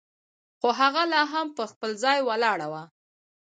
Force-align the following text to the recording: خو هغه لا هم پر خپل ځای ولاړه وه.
خو 0.59 0.67
هغه 0.79 1.03
لا 1.13 1.21
هم 1.31 1.47
پر 1.55 1.65
خپل 1.73 1.91
ځای 2.03 2.19
ولاړه 2.23 2.67
وه. 2.71 2.83